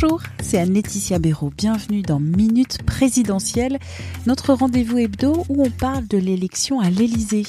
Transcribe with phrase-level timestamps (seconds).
[0.00, 1.50] Bonjour, c'est Anne-Laetitia Béraud.
[1.56, 3.80] Bienvenue dans Minute Présidentielle,
[4.26, 7.42] notre rendez-vous hebdo où on parle de l'élection à l'Élysée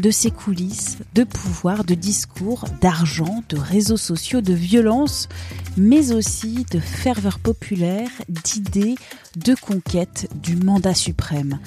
[0.00, 5.28] de ses coulisses, de pouvoir, de discours, d'argent, de réseaux sociaux, de violence,
[5.76, 8.94] mais aussi de ferveur populaire, d'idées,
[9.36, 11.58] de conquête du mandat suprême.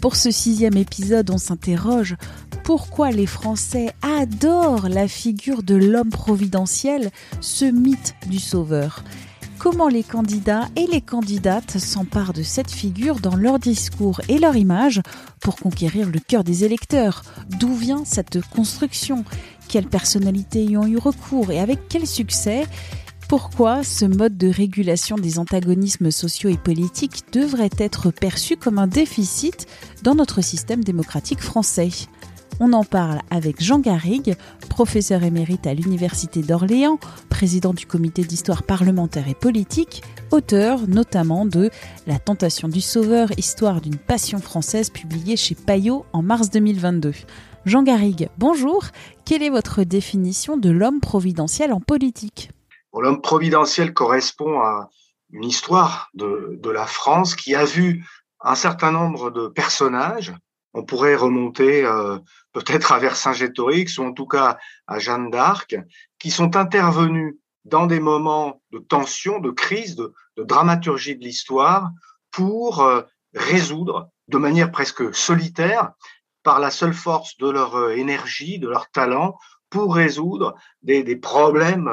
[0.00, 2.16] Pour ce sixième épisode, on s'interroge
[2.64, 7.10] pourquoi les Français adorent la figure de l'homme providentiel,
[7.42, 9.04] ce mythe du sauveur
[9.58, 14.56] comment les candidats et les candidates s'emparent de cette figure dans leur discours et leur
[14.56, 15.00] image
[15.40, 17.22] pour conquérir le cœur des électeurs.
[17.58, 19.24] D'où vient cette construction?
[19.68, 22.64] Quelles personnalités y ont eu recours et avec quel succès?
[23.28, 28.86] Pourquoi ce mode de régulation des antagonismes sociaux et politiques devrait être perçu comme un
[28.86, 29.66] déficit
[30.04, 31.88] dans notre système démocratique français?
[32.60, 34.34] On en parle avec Jean Garrigue,
[34.70, 41.70] professeur émérite à l'Université d'Orléans, président du comité d'histoire parlementaire et politique, auteur notamment de
[42.06, 47.12] La tentation du sauveur, histoire d'une passion française publiée chez Payot en mars 2022.
[47.66, 48.84] Jean Garrigue, bonjour.
[49.24, 52.50] Quelle est votre définition de l'homme providentiel en politique?
[52.98, 54.88] L'homme providentiel correspond à
[55.30, 58.06] une histoire de, la France qui a vu
[58.40, 60.32] un certain nombre de personnages
[60.76, 62.18] on pourrait remonter euh,
[62.56, 65.76] peut-être à Vercingétorix ou en tout cas à Jeanne d'Arc,
[66.18, 67.34] qui sont intervenus
[67.66, 71.90] dans des moments de tension, de crise, de, dramaturgie de l'histoire
[72.30, 73.02] pour euh,
[73.34, 75.92] résoudre de manière presque solitaire,
[76.42, 79.36] par la seule force de leur euh, énergie, de leur talent,
[79.68, 81.90] pour résoudre des, problèmes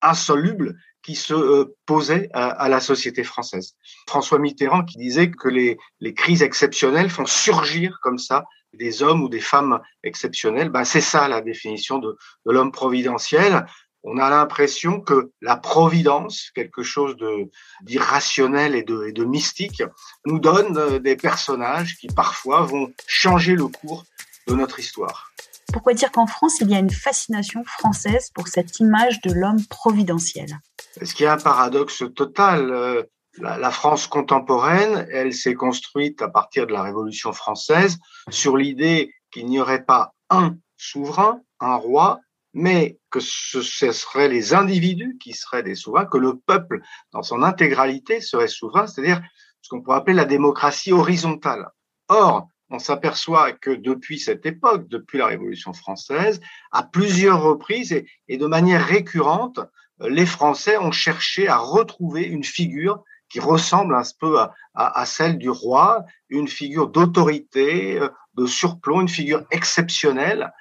[0.00, 3.74] insolubles qui se euh, posait à, la société française.
[4.08, 9.28] François Mitterrand qui disait que les crises exceptionnelles font surgir comme ça des hommes ou
[9.28, 10.68] des femmes exceptionnels.
[10.68, 12.16] Ben, c'est ça la définition de,
[12.46, 13.66] de l'homme providentiel.
[14.02, 17.50] On a l'impression que la providence, quelque chose de
[17.82, 19.82] d'irrationnel et de, et de mystique,
[20.24, 24.04] nous donne euh, des personnages qui parfois vont changer le cours
[24.46, 25.30] de notre histoire.
[25.72, 29.64] Pourquoi dire qu'en France, il y a une fascination française pour cette image de l'homme
[29.66, 30.58] providentiel?
[31.00, 33.06] Ce qui est un paradoxe total.
[33.44, 37.98] Euh, la, France contemporaine, elle s'est construite à partir de la Révolution française
[38.30, 42.20] sur l'idée qu'il n'y aurait pas un souverain, un roi,
[42.52, 46.80] mais que ce, ce seraient les individus qui seraient des souverains, que le peuple
[47.12, 49.22] dans son intégralité serait souverain, c'est-à-dire
[49.62, 51.68] ce qu'on pourrait appeler la démocratie horizontale.
[52.08, 56.40] Or, on s'aperçoit que depuis cette époque, depuis la Révolution française,
[56.72, 59.60] à plusieurs reprises et, de manière récurrente,
[60.00, 64.38] les Français ont cherché à retrouver une figure qui ressemble un peu
[64.74, 68.00] à, celle du roi, une figure d'autorité,
[68.34, 70.52] de surplomb, une figure exceptionnelle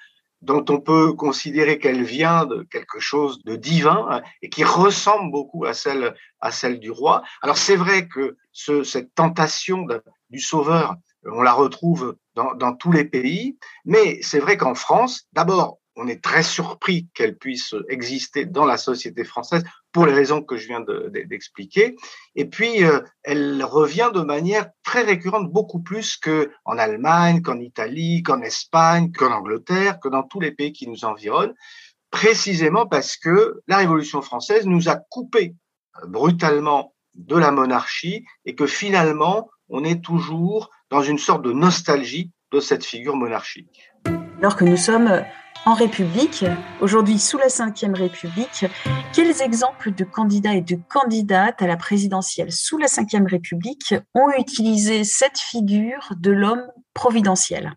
[0.42, 5.66] dont on peut considérer qu'elle vient de quelque chose de divin et qui ressemble beaucoup
[5.66, 7.24] à celle, du roi.
[7.42, 9.86] Alors c'est vrai que ce, cette tentation
[10.30, 15.80] du sauveur on la retrouve dans, tous les pays, mais c'est vrai qu'en France, d'abord,
[15.96, 20.58] on est très surpris qu'elle puisse exister dans la société française pour les raisons que
[20.58, 20.84] je viens
[21.26, 21.96] d'expliquer.
[22.36, 28.22] Et puis, euh, elle revient de manière très récurrente, beaucoup plus qu'en Allemagne, qu'en Italie,
[28.24, 31.54] qu'en Espagne, qu'en Angleterre, que dans tous les pays qui nous environnent,
[32.12, 35.56] précisément parce que la Révolution française nous a coupé
[36.02, 41.52] euh, brutalement de la monarchie et que finalement, on est toujours dans une sorte de
[41.52, 43.92] nostalgie de cette figure monarchique.
[44.40, 45.24] Alors que nous sommes
[45.66, 46.46] en République,
[46.82, 48.66] aujourd'hui sous la Ve République,
[49.14, 54.32] quels exemples de candidats et de candidates à la présidentielle sous la Ve République ont
[54.38, 57.74] utilisé cette figure de l'homme providentiel?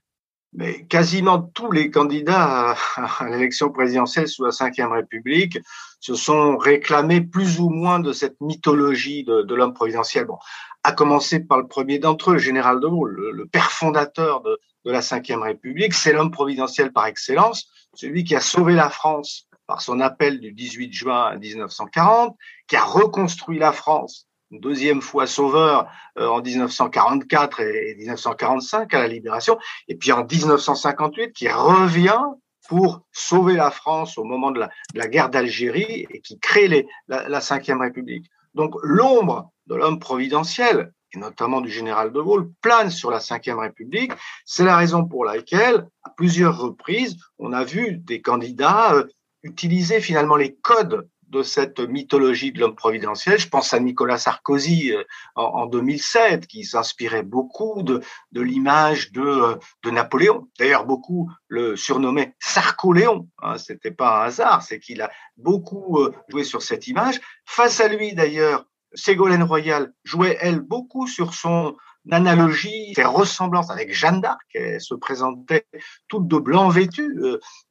[0.55, 5.59] Mais quasiment tous les candidats à, l'élection présidentielle sous la Ve République
[5.99, 10.27] se sont réclamés plus ou moins de cette mythologie de, l'homme providentiel.
[10.27, 10.39] Bon,
[10.85, 14.91] à commencer par le premier d'entre eux, général de Gaulle, le, père fondateur de, de
[14.91, 19.81] la Ve République, c'est l'homme providentiel par excellence, celui qui a sauvé la France par
[19.81, 22.37] son appel du 18 juin 1940,
[22.67, 28.99] qui a reconstruit la France une deuxième fois sauveur euh, en 1944 et 1945 à
[29.01, 29.59] la libération,
[29.89, 32.21] et puis en 1958 qui revient
[32.69, 34.65] pour sauver la France au moment de
[34.95, 38.31] la, guerre d'Algérie et qui crée la, Ve République.
[38.55, 43.59] Donc l'ombre de l'homme providentiel, et notamment du général de Gaulle, plane sur la Ve
[43.59, 44.13] République.
[44.45, 49.05] C'est la raison pour laquelle, à plusieurs reprises, on a vu des candidats euh,
[49.43, 53.39] utiliser finalement les codes de cette mythologie de l'homme providentiel.
[53.39, 55.03] Je pense à Nicolas Sarkozy euh,
[55.35, 58.03] en, 2007, qui s'inspirait beaucoup de,
[58.35, 60.49] l'image de, euh, de Napoléon.
[60.59, 63.29] D'ailleurs, beaucoup le surnommaient Sarkoléon.
[63.43, 67.19] Hein, C'était pas un hasard, c'est qu'il a beaucoup joué sur cette image.
[67.47, 71.77] Face à lui, d'ailleurs, Ségolène Royal jouait, elle, beaucoup sur son
[72.11, 74.47] analogie, ses ressemblances avec Jeanne d'Arc.
[74.55, 75.67] Elle se présentait
[76.09, 77.17] toute de blanc vêtue.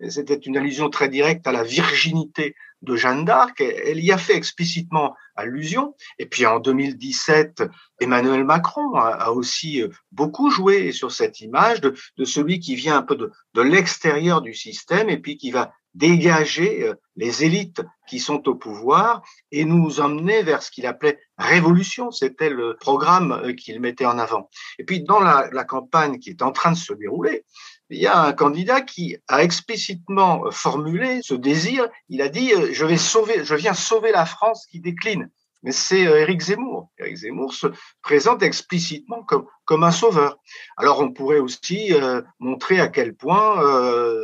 [0.09, 3.61] C'était une allusion très directe à la virginité de Jeanne d'Arc.
[3.61, 5.95] Elle y a fait explicitement allusion.
[6.17, 7.63] Et puis en 2017,
[7.99, 11.95] Emmanuel Macron a, aussi euh, beaucoup joué sur cette image de,
[12.25, 16.87] celui qui vient un peu de, de l'extérieur du système et puis qui va dégager
[16.87, 19.21] euh, les élites qui sont au pouvoir
[19.51, 22.11] et nous emmener vers ce qu'il appelait révolution.
[22.11, 24.49] C'était le programme euh, qu'il mettait en avant.
[24.79, 27.45] Et puis dans la, campagne qui est en train de se dérouler,
[27.89, 31.87] il y a un candidat qui a explicitement formulé ce désir.
[32.09, 35.29] Il a dit euh, je vais sauver, je viens sauver la France qui décline.
[35.63, 36.89] Mais c'est euh, Éric Zemmour.
[36.97, 37.67] Éric Zemmour se
[38.01, 40.37] présente explicitement comme comme un sauveur.
[40.75, 43.57] Alors on pourrait aussi euh, montrer à quel point,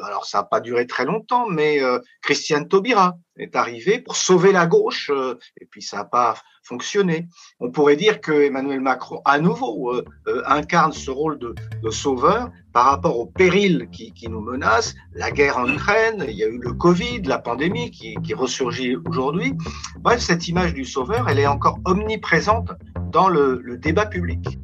[0.04, 1.80] alors ça n'a pas duré très longtemps, mais
[2.22, 5.10] Christiane Taubira est arrivé pour sauver la gauche,
[5.62, 6.36] et puis ça n'a pas
[6.68, 7.28] fonctionner.
[7.60, 11.56] On pourrait dire que Emmanuel Macron, à nouveau, euh, euh, incarne ce rôle de,
[11.90, 16.48] sauveur par rapport aux périls qui, nous menacent, la guerre en Ukraine, il y a
[16.48, 19.54] eu le Covid, la pandémie qui, ressurgit aujourd'hui.
[20.00, 22.72] Bref, cette image du sauveur, elle est encore omniprésente
[23.12, 24.60] dans le débat public.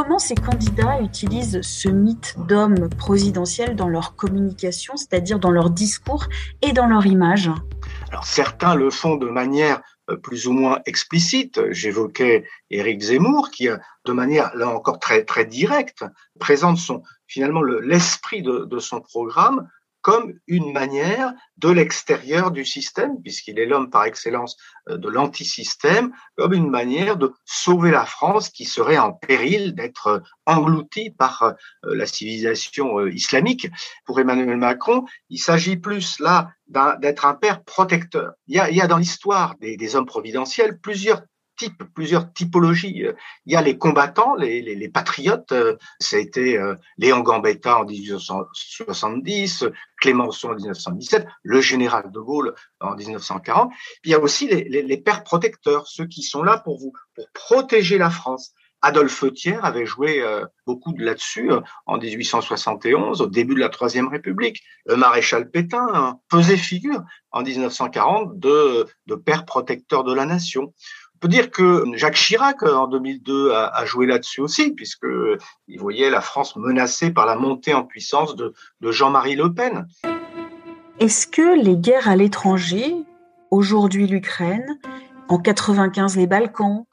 [0.00, 6.28] Comment ces candidats utilisent ce mythe d'homme présidentiel dans leur communication, c'est-à-dire dans leur discours
[6.62, 7.50] et dans leur image?
[8.22, 11.60] Certains le font de manière euh, plus ou moins explicite.
[11.72, 13.66] J'évoquais Éric Zemmour qui,
[14.04, 16.04] de manière là encore très directe,
[16.38, 16.78] présente
[17.26, 19.68] finalement l'esprit de son programme
[20.00, 24.56] comme une manière de l'extérieur du système, puisqu'il est l'homme par excellence
[24.88, 30.06] euh, de l'antisystème, comme une manière de sauver la France qui serait en péril d'être
[30.06, 31.52] euh, engloutie par euh,
[31.82, 33.68] la civilisation islamique.
[34.04, 36.48] Pour Emmanuel Macron, il s'agit plus là
[37.00, 38.32] d'être un père protecteur.
[38.46, 41.22] Il y a, dans l'histoire des, des hommes providentiels plusieurs
[41.58, 43.04] types, plusieurs typologies.
[43.44, 45.52] Il y a les combattants, les, les, les patriotes.
[46.00, 49.66] Ça a été euh, Léon Gambetta en 1870,
[50.00, 53.70] Clémenceau en 1917, le général de Gaulle en 1940.
[53.70, 56.78] Puis il y a aussi les, les, les pères protecteurs, ceux qui sont là pour
[56.78, 58.54] vous, pour protéger la France.
[58.80, 64.08] Adolphe Thiers avait joué euh, beaucoup là-dessus euh, en 1871, au début de la Troisième
[64.08, 64.62] République.
[64.86, 67.02] Le maréchal Pétain hein, faisait figure
[67.32, 70.72] en 1940 de, de père protecteur de la nation.
[71.18, 76.20] On peut dire que Jacques Chirac, en 2002, a, joué là-dessus aussi, puisqu'il voyait la
[76.20, 79.88] France menacée par la montée en puissance de, Jean-Marie Le Pen.
[81.00, 82.94] Est-ce que les guerres à l'étranger,
[83.50, 84.78] aujourd'hui l'Ukraine,
[85.26, 86.84] en 95 les Balkans,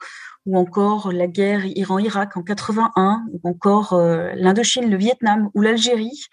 [0.44, 6.24] ou encore la guerre Iran-Irak en 81, ou encore euh, l'Indochine, le Vietnam ou l'Algérie,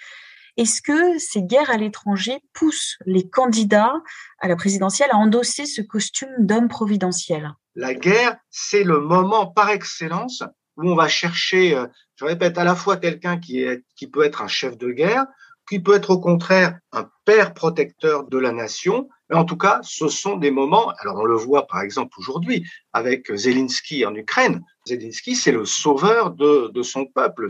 [0.57, 3.93] est-ce que ces guerres à l'étranger poussent les candidats
[4.39, 7.53] à la présidentielle à endosser ce costume d'homme providentiel?
[7.75, 10.43] La guerre, c'est le moment par excellence
[10.77, 13.65] où on va chercher, euh, je répète, à la fois quelqu'un qui,
[13.95, 15.25] qui peut être un chef de guerre,
[15.69, 19.07] qui peut être au contraire un père protecteur de la nation.
[19.29, 22.67] Mais en tout cas, ce sont des moments, alors on le voit par exemple aujourd'hui
[22.91, 24.63] avec Zelensky en Ukraine.
[24.85, 27.47] Zelensky, c'est le sauveur de, son peuple,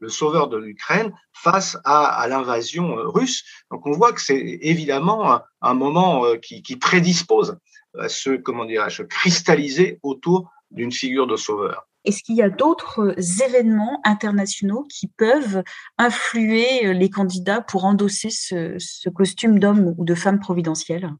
[0.00, 3.44] le sauveur de l'Ukraine face à, l'invasion euh, russe.
[3.70, 7.58] Donc on voit que c'est évidemment un, moment euh, qui, prédispose
[7.98, 8.66] à se, comment
[9.08, 11.86] cristalliser autour d'une figure de sauveur.
[12.04, 15.62] Est-ce qu'il y a d'autres événements internationaux qui peuvent
[15.96, 21.10] influer les candidats pour endosser ce, ce costume d'homme ou de femme providentielle?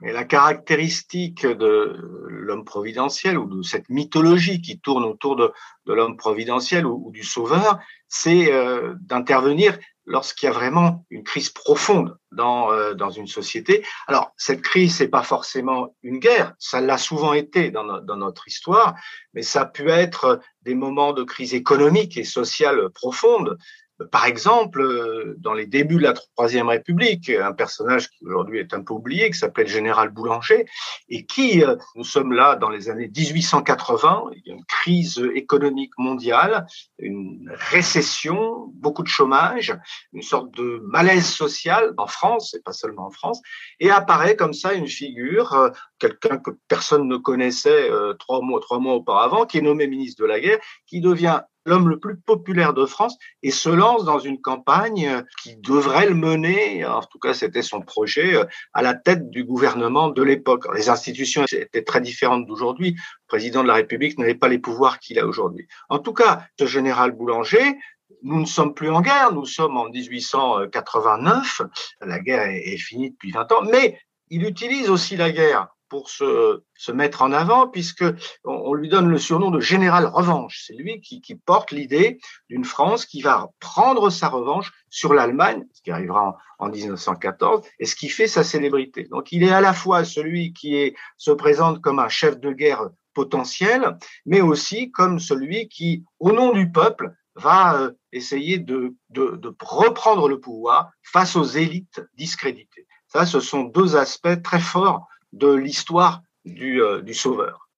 [0.00, 1.96] La caractéristique de
[2.28, 5.52] l'homme providentiel ou de cette mythologie qui tourne autour de,
[5.86, 7.78] l'homme providentiel ou, du sauveur,
[8.08, 13.84] c'est euh, d'intervenir lorsqu'il y a vraiment une crise profonde dans, euh, dans une société.
[14.06, 18.48] Alors, cette crise, c'est pas forcément une guerre, ça l'a souvent été dans, dans, notre
[18.48, 18.94] histoire,
[19.34, 23.58] mais ça a pu être des moments de crise économique et sociale profonde.
[24.06, 28.72] Par exemple, euh, dans les débuts de la Troisième République, un personnage qui aujourd'hui est
[28.72, 30.66] un peu oublié, qui s'appelle Général Boulanger,
[31.08, 35.18] et qui, euh, nous sommes là dans les années 1880, il y a une crise
[35.34, 36.66] économique mondiale,
[36.98, 39.76] une récession, beaucoup de chômage,
[40.12, 43.40] une sorte de malaise social en France, et pas seulement en France,
[43.80, 47.90] et apparaît comme ça une figure, euh, quelqu'un que personne ne connaissait
[48.20, 51.88] trois mois, trois mois auparavant, qui est nommé ministre de la Guerre, qui devient l'homme
[51.88, 56.84] le plus populaire de France et se lance dans une campagne qui devrait le mener,
[56.84, 60.66] en tout cas c'était son projet, euh, à la tête du gouvernement de l'époque.
[60.74, 62.92] Les institutions étaient très différentes d'aujourd'hui.
[62.92, 65.68] Le président de la République n'avait pas les pouvoirs qu'il a aujourd'hui.
[65.88, 67.76] En tout cas, ce général Boulanger,
[68.22, 71.62] nous ne sommes plus en guerre, nous sommes en 1889,
[72.00, 73.98] la guerre est, finie depuis 20 ans, mais
[74.30, 78.04] il utilise aussi la guerre pour se, se, mettre en avant, puisque
[78.44, 80.64] on, lui donne le surnom de général revanche.
[80.66, 82.18] C'est lui qui, porte l'idée
[82.48, 87.66] d'une France qui va prendre sa revanche sur l'Allemagne, ce qui arrivera en, en, 1914,
[87.78, 89.04] et ce qui fait sa célébrité.
[89.10, 92.88] Donc il est à la fois celui qui se présente comme un chef de guerre
[93.14, 99.36] potentiel, mais aussi comme celui qui, au nom du peuple, va euh, essayer de, de,
[99.36, 102.86] de reprendre le pouvoir face aux élites discréditées.
[103.08, 107.68] Ça, ce sont deux aspects très forts de l'histoire du, euh, du, Sauveur.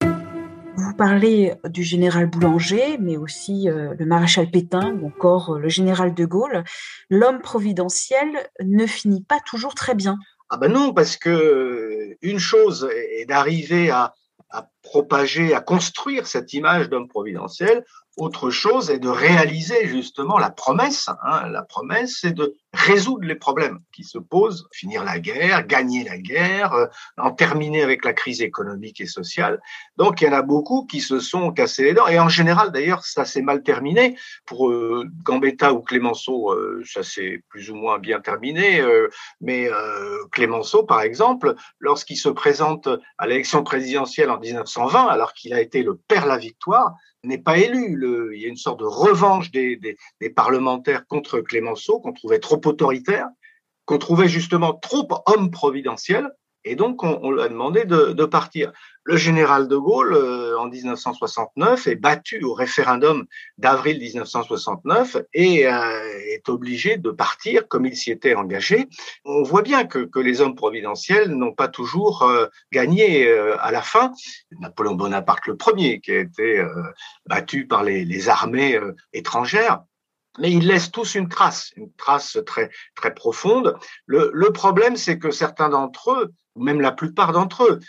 [0.76, 5.68] Vous parlez du général Boulanger, mais aussi euh, le maréchal Pétain ou encore euh, le
[5.68, 6.64] général de Gaulle.
[7.08, 8.28] L'homme providentiel
[8.62, 10.18] ne finit pas toujours très bien.
[10.48, 14.14] Ah ben non, parce que une chose est d'arriver à,
[14.50, 17.84] à propager, à construire cette image d'homme providentiel.
[18.16, 21.08] Autre chose est de réaliser justement la promesse.
[21.22, 21.48] Hein.
[21.48, 26.18] La promesse, c'est de résoudre les problèmes qui se posent, finir la guerre, gagner la
[26.18, 26.86] guerre, euh,
[27.18, 29.60] en terminer avec la crise économique et sociale.
[29.96, 32.06] Donc il y en a beaucoup qui se sont cassés les dents.
[32.06, 34.16] Et en général, d'ailleurs, ça s'est mal terminé.
[34.46, 38.80] Pour euh, Gambetta ou Clémenceau, euh, ça s'est plus ou moins bien terminé.
[38.80, 39.08] Euh,
[39.40, 45.54] mais euh, Clémenceau, par exemple, lorsqu'il se présente à l'élection présidentielle en 1920, alors qu'il
[45.54, 47.96] a été le père la victoire, n'est pas élu.
[47.96, 52.12] Le, il y a une sorte de revanche des, des, des parlementaires contre Clémenceau, qu'on
[52.12, 53.28] trouvait trop autoritaire,
[53.84, 56.30] qu'on trouvait justement trop homme providentiel,
[56.64, 58.72] et donc on, on lui a demandé de, partir.
[59.04, 63.24] Le général de Gaulle, euh, en 1969, est battu au référendum
[63.56, 65.72] d'avril 1969 et euh,
[66.28, 68.88] est obligé de partir comme il s'y était engagé.
[69.24, 74.12] On voit bien que, les hommes providentiels n'ont pas toujours euh, gagné à la fin.
[74.60, 76.62] Napoléon Bonaparte le premier, qui a été
[77.26, 78.78] battu par les, armées
[79.14, 79.82] étrangères,
[80.40, 83.76] mais ils laissent tous une trace, une trace très très profonde.
[84.06, 87.80] Le, problème, c'est que certains d'entre eux, ou même la plupart d'entre eux,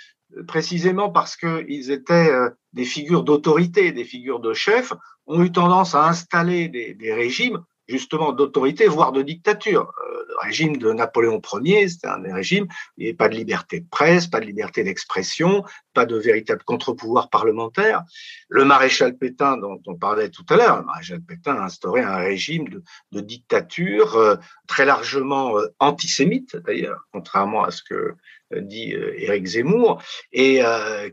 [0.47, 4.93] précisément parce qu'ils étaient euh, des figures d'autorité, des figures de chef,
[5.27, 9.91] ont eu tendance à installer des régimes justement d'autorité, voire de dictature.
[9.99, 13.81] Euh, le régime de Napoléon Ier, c'était un régime, il n'y avait pas de liberté
[13.81, 18.03] de presse, pas de liberté d'expression, pas de véritable contre-pouvoir parlementaire.
[18.47, 22.15] Le maréchal Pétain, dont on parlait tout à l'heure, le maréchal Pétain a instauré un
[22.15, 22.65] régime
[23.11, 28.15] de, dictature euh, très largement euh, antisémite, d'ailleurs, contrairement à ce que
[28.53, 30.01] dit Éric Zemmour,
[30.33, 30.61] et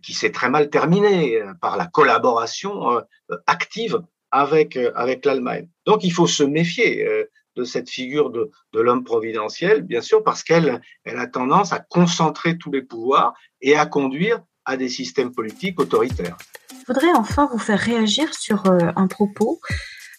[0.03, 3.01] qui s'est très mal terminé par la collaboration
[3.47, 5.69] active avec, avec l'Allemagne.
[5.87, 7.07] Donc il faut se méfier
[7.57, 11.81] de cette figure de, de l'homme providentiel, bien sûr, parce qu'elle elle a tendance à
[11.81, 16.37] concentrer tous les pouvoirs et à conduire à des systèmes politiques autoritaires.
[16.71, 19.61] Je voudrais enfin vous faire réagir sur un propos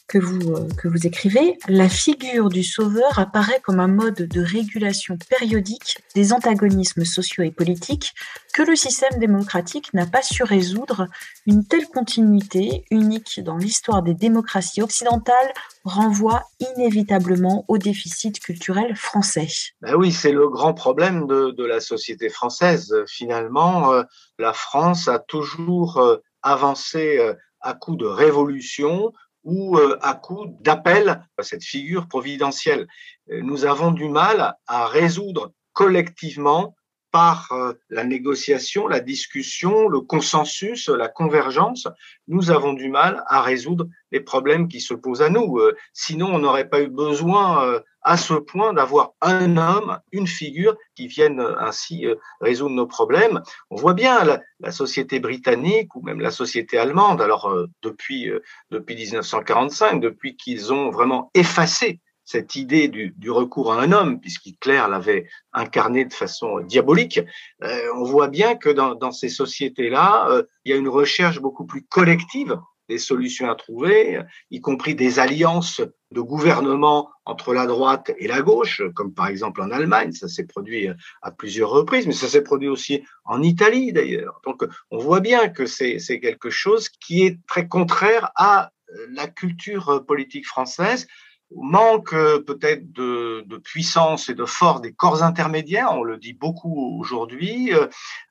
[0.10, 4.42] que vous, euh, que vous écrivez, la figure du sauveur apparaît comme un mode de
[4.42, 8.14] régulation périodique des antagonismes sociaux et politiques
[8.54, 11.06] que le système démocratique n'a pas su résoudre.
[11.46, 19.48] Une telle continuité, unique dans l'histoire des démocraties occidentales, renvoie inévitablement au déficit culturel français.
[19.82, 22.96] Ben oui, c'est le grand problème de, de, la société française.
[23.08, 24.02] Finalement, euh,
[24.40, 27.20] la France a toujours euh, avancé
[27.62, 29.12] à coup de révolution,
[29.44, 32.88] ou euh, à coup d'appel à cette figure providentielle.
[33.32, 36.76] Euh, nous avons du mal à résoudre collectivement
[37.12, 41.88] par euh, la négociation, la discussion, le consensus, la convergence,
[42.28, 45.60] nous avons du mal à résoudre les problèmes qui se posent à nous.
[45.94, 51.08] Sinon, on n'aurait pas eu besoin à ce point d'avoir un homme, une figure qui
[51.08, 53.42] vienne ainsi euh, résoudre nos problèmes.
[53.70, 54.24] On voit bien
[54.60, 60.36] la, société britannique ou même la société allemande, alors euh, depuis, euh, depuis 1945, depuis
[60.36, 62.00] qu'ils ont vraiment effacé
[62.30, 67.20] cette idée du, du, recours à un homme, puisqu'Hitler l'avait incarné de façon diabolique,
[67.64, 71.40] euh, on voit bien que dans, dans ces sociétés-là, euh, il y a une recherche
[71.40, 72.56] beaucoup plus collective
[72.88, 74.22] des solutions à trouver,
[74.52, 75.82] y compris des alliances
[76.12, 80.46] de gouvernement entre la droite et la gauche, comme par exemple en Allemagne, ça s'est
[80.46, 80.88] produit
[81.22, 84.42] à plusieurs reprises, mais ça s'est produit aussi en Italie d'ailleurs.
[84.44, 88.72] Donc on voit bien que c'est quelque chose qui est très contraire à
[89.12, 91.08] la culture politique française,
[91.56, 97.00] manque peut-être de, de, puissance et de force des corps intermédiaires, on le dit beaucoup
[97.00, 97.72] aujourd'hui,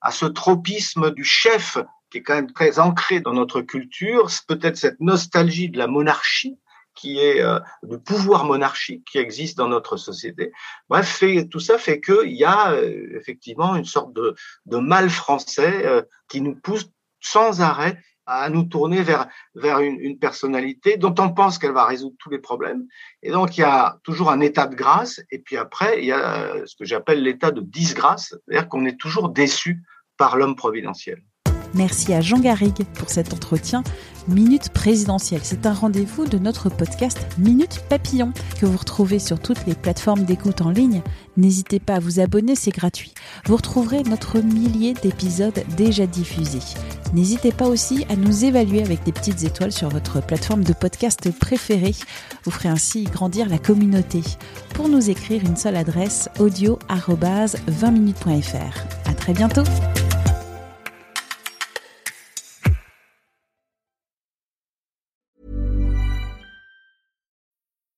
[0.00, 1.78] à ce tropisme du chef
[2.10, 6.58] qui est quand même très ancré dans notre culture, peut-être cette nostalgie de la monarchie
[6.98, 7.60] qui est euh,
[8.04, 10.50] pouvoir monarchique qui existe dans notre société.
[10.88, 14.34] Bref, tout ça fait qu'il y a euh, effectivement une sorte de,
[14.66, 19.98] de mal français euh, qui nous pousse sans arrêt à nous tourner vers, vers une,
[19.98, 22.84] une personnalité dont on pense qu'elle va résoudre tous les problèmes.
[23.22, 26.12] Et donc, il y a toujours un état de grâce, et puis après, il y
[26.12, 29.82] a ce que j'appelle l'état de disgrâce, c'est-à-dire qu'on est toujours déçu
[30.16, 31.22] par l'homme providentiel.
[31.74, 33.82] Merci à Jean Garrigue pour cet entretien.
[34.28, 39.64] Minute présidentielle, c'est un rendez-vous de notre podcast Minute Papillon que vous retrouvez sur toutes
[39.66, 41.00] les plateformes d'écoute en ligne.
[41.38, 43.14] N'hésitez pas à vous abonner, c'est gratuit.
[43.46, 46.76] Vous retrouverez notre millier d'épisodes déjà diffusés.
[47.14, 51.30] N'hésitez pas aussi à nous évaluer avec des petites étoiles sur votre plateforme de podcast
[51.38, 51.94] préférée.
[52.44, 54.20] Vous ferez ainsi grandir la communauté.
[54.74, 59.08] Pour nous écrire une seule adresse audio 20minutes.fr.
[59.08, 59.64] À très bientôt.